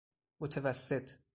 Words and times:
متوسط 0.41 1.19